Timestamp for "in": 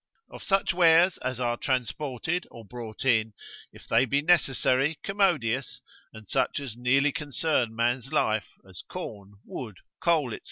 3.05-3.33